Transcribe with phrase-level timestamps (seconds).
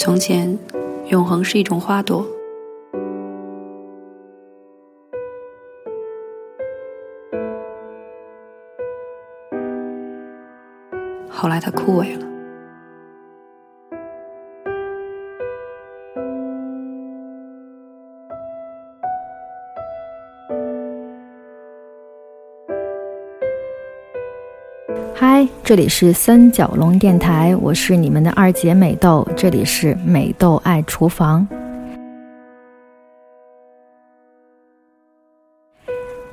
[0.00, 0.56] 从前，
[1.08, 2.24] 永恒是一种花朵，
[11.28, 12.27] 后来它枯萎了。
[25.20, 31.44] 嗨，这里是三角龙电台，我是你们的二姐美豆，这里是美豆爱厨房。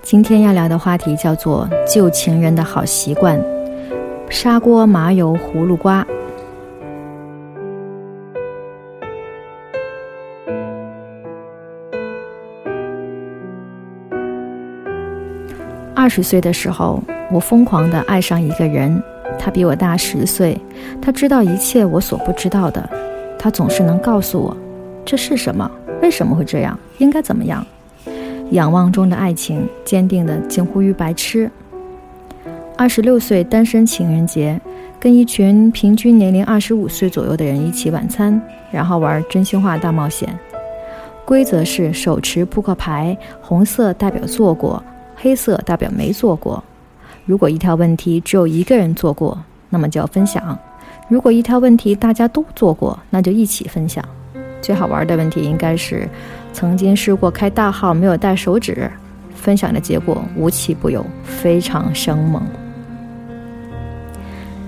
[0.03, 3.41] 今天要聊的话题叫做旧情人的好习惯——
[4.29, 6.05] 砂锅麻油葫芦瓜。
[15.95, 17.01] 二十岁的时候。
[17.31, 19.01] 我疯狂地爱上一个人，
[19.39, 20.59] 他比我大十岁，
[21.01, 22.87] 他知道一切我所不知道的，
[23.37, 24.55] 他总是能告诉我，
[25.03, 25.69] 这是什么，
[26.01, 27.65] 为什么会这样，应该怎么样。
[28.51, 31.49] 仰望中的爱情，坚定的近乎于白痴。
[32.77, 34.59] 二十六岁单身情人节，
[34.99, 38.39] 跟一群平均年龄二十五岁左右的人一起晚餐，
[38.71, 40.29] 然后玩真心话大冒险。
[41.25, 44.81] 规则是手持扑克牌，红色代表做过，
[45.15, 46.63] 黑色代表没做过。
[47.25, 49.37] 如果一条问题只有一个人做过，
[49.69, 50.55] 那么就要分享；
[51.09, 54.03] 如果一条问题大家都做过，那就一起分享。
[54.61, 56.07] 最好玩的问题应该是：
[56.53, 58.89] 曾经试过开大号没有带手指，
[59.33, 62.43] 分享的结果无奇不有，非常生猛。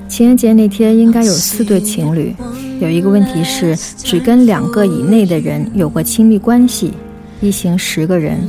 [0.07, 2.33] 情人节那天应该有四对情侣，
[2.79, 6.93] 有一个问题是只跟两个以内的人有过亲密关系，
[7.39, 8.39] 一行十个人，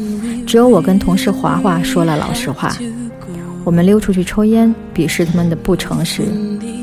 [0.46, 2.74] 只有我跟同事华华说了老实话。
[3.68, 6.22] 我们溜出去抽烟，鄙视他们的不诚实，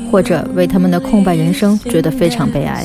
[0.08, 2.84] 或者为他们的空白人生觉得非常悲哀。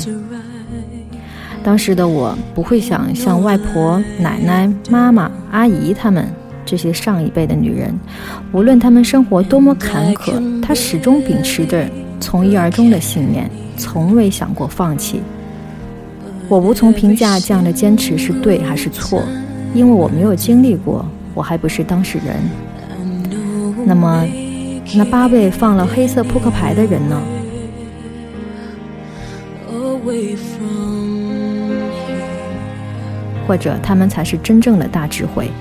[1.64, 6.28] 当时的我不会想像外婆、奶奶、妈妈、阿姨他们
[6.66, 7.94] 这些上一辈的女人，
[8.52, 11.88] 无论她们生活多么坎坷，她始终秉持着
[12.20, 13.48] 从一而终的信念，
[13.78, 15.22] 从未想过放弃。
[16.50, 19.22] 我无从评价这样的坚持是对还是错，
[19.76, 22.38] 因为我没有经历过，我还不是当事人。
[23.86, 24.26] 那么，
[24.96, 27.22] 那八位放了黑色扑克牌的人呢？
[33.48, 35.52] 或者他们才是真正的大智慧，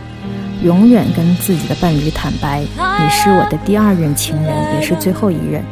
[0.62, 5.64] 永远跟自己的伴侣坦白：“你是我的第二任情人，也是最后一任。”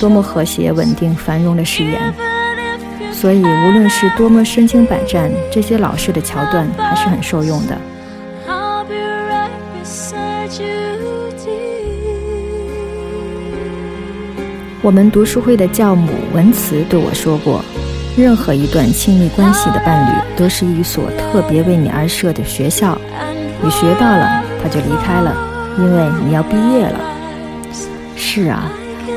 [0.00, 2.00] 多么和谐、稳定、繁荣的誓言！
[3.10, 7.78] 所以，无论是多么身经百战，这些老式的桥段还是很受用的。
[14.84, 17.64] 我们读书会的教母文慈对我说过
[18.18, 22.98] ：“任何一段亲密关系的伴侣，都是一所特别为你而设的学校。
[23.62, 25.36] 你学到了，他就离开了，
[25.78, 26.98] 因为你要毕业了。”
[28.16, 28.72] 是啊，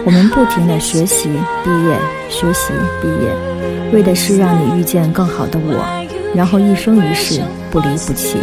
[0.06, 1.30] 我们不停的学习、
[1.64, 1.98] 毕业、
[2.30, 2.72] 学习、
[3.02, 3.55] 毕业。
[3.94, 5.86] 为的是让你遇见更好的我，
[6.36, 8.38] 然后一生一世不离不弃。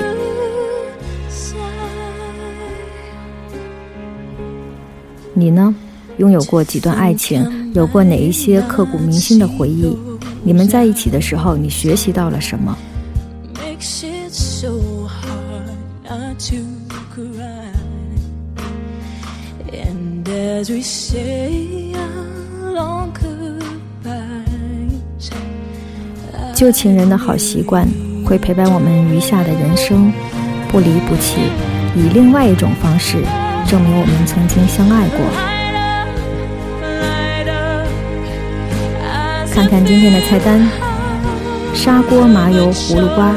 [5.35, 5.75] 你呢？
[6.19, 7.73] 拥有过几段爱情？
[7.75, 9.97] 有过哪一些刻骨铭心的回忆？
[10.43, 12.77] 你们在一起的时候，你学习到了什么？
[26.63, 27.85] 旧情人的好习惯
[28.25, 30.13] 会陪伴我们余下的人生，
[30.69, 31.41] 不离不弃，
[31.97, 33.17] 以另外一种方式
[33.67, 35.19] 证明我们曾经相爱过。
[39.53, 40.65] 看看今天的菜单：
[41.75, 43.35] 砂锅麻油葫芦瓜。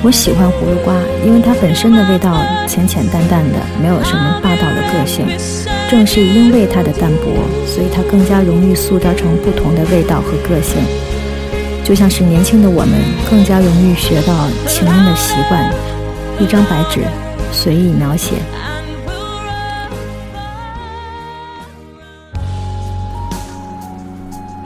[0.00, 0.94] 我喜欢葫芦瓜，
[1.26, 5.26] 因为它本身的味道浅浅淡淡的，没有什么霸道的个性。
[5.90, 7.34] 正是因为它的淡薄，
[7.66, 10.76] 所以它更加容易塑造成不同的味道和个性。
[11.82, 12.92] 就像是年轻的我们，
[13.28, 15.68] 更加容易学到情人的习惯。
[16.38, 17.00] 一张白纸，
[17.50, 18.34] 随意描写。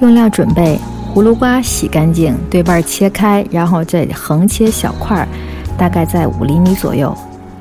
[0.00, 0.78] 用料准备：
[1.14, 5.28] 葫芦瓜洗干净，对半切开，然后再横切小块，
[5.76, 7.14] 大概在五厘米左右。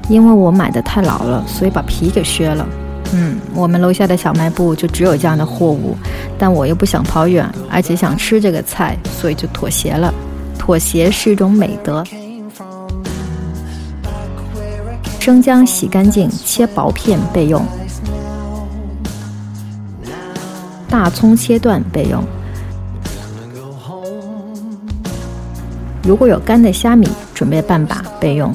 [0.08, 2.66] 因为我买的太老了，所以把皮给削了。
[3.14, 5.98] 嗯，我们楼下的小卖部就只有这样的货物，
[6.40, 10.14] 但我又不想跑远，而且想吃这个菜，所以就妥协了。
[10.58, 12.06] 妥协是一种美德。
[15.20, 17.62] 生姜洗干净，切薄片备用。
[20.88, 22.24] 大葱切断备用。
[26.04, 28.54] 如果有干的虾米，准备半把备用。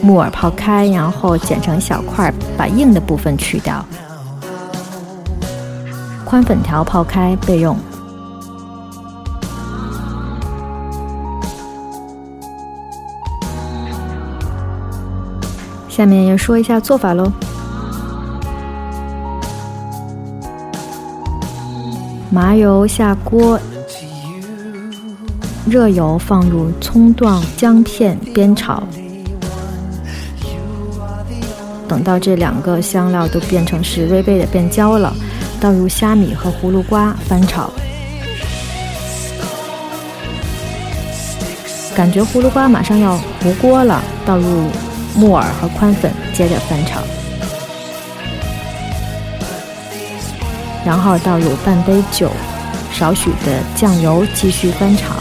[0.00, 3.84] 木耳泡开，然后剪成小块，把硬的部分去掉。
[6.24, 7.76] 宽粉条泡开备用。
[15.88, 17.32] 下面要说一下做法喽。
[22.30, 23.58] 麻油下锅，
[25.68, 28.82] 热油放入葱段、姜片煸炒。
[31.86, 35.14] 等到这两个香料都变成是微微的变焦了，
[35.60, 37.70] 倒入虾米和葫芦瓜翻炒。
[41.94, 44.70] 感觉葫芦瓜马上要糊锅了，倒入
[45.14, 47.00] 木耳和宽粉，接着翻炒。
[50.84, 52.30] 然后倒入半杯酒，
[52.92, 55.14] 少许的酱油，继续翻炒。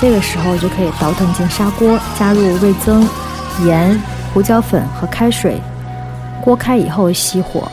[0.00, 3.04] 这个时候就可以倒腾进砂锅，加入味增、
[3.66, 4.00] 盐、
[4.32, 5.60] 胡椒粉和开水。
[6.40, 7.68] 锅开以后熄火。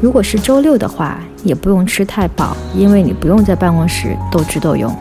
[0.00, 4.94] 如果是周六的话，也不用吃太饱，因为你不用在办公室斗智斗勇。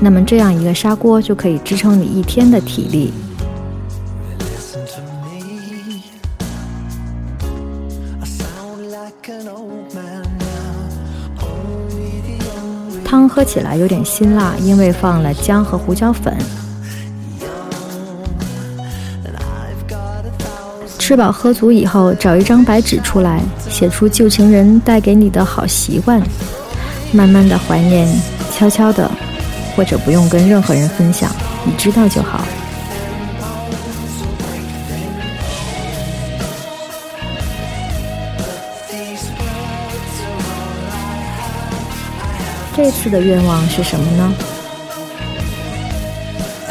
[0.00, 3.12] 那么这样一个砂锅就可以支撑你一天的体力。
[13.06, 16.36] 汤喝起来有点辛辣，因为放了姜和胡椒粉。
[20.98, 26.20] 吃饱喝足以后，找一张白纸出来，写出旧情人带给你的好习惯，
[27.12, 28.08] 慢慢的怀念，
[28.52, 29.08] 悄悄的。
[29.76, 31.30] 或者不用跟任何人分享，
[31.62, 32.40] 你知道就好。
[42.76, 44.34] 这次的愿望是什么呢？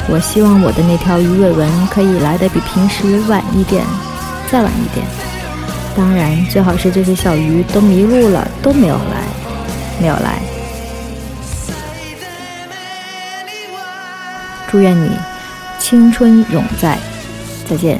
[0.07, 3.83] 我希望我的那条鱼尾纹可以来的比平时晚一点，
[4.51, 5.03] 再晚一点。
[5.97, 9.23] 当然，最好是这些小鱼都迷路了，都没有来，
[9.99, 10.39] 没有来。
[14.69, 15.09] 祝愿你
[15.79, 16.99] 青春永在，
[17.67, 17.99] 再见。